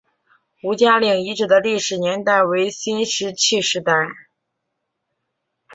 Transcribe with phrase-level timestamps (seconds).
[0.63, 3.93] 吴家岭遗址的历史年代为新石器时代。